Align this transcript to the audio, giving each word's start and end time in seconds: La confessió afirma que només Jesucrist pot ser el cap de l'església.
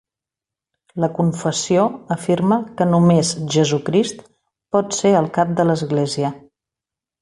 La 1.03 1.09
confessió 1.19 1.83
afirma 2.17 2.59
que 2.81 2.89
només 2.95 3.35
Jesucrist 3.59 4.27
pot 4.77 5.01
ser 5.03 5.17
el 5.23 5.33
cap 5.41 5.57
de 5.63 5.71
l'església. 5.73 6.39